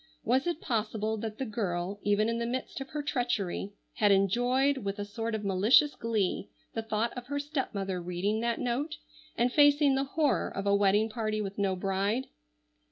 [0.23, 4.77] Was it possible that the girl, even in the midst of her treachery, had enjoyed
[4.79, 8.95] with a sort of malicious glee the thought of her stepmother reading that note
[9.37, 12.25] and facing the horror of a wedding party with no bride?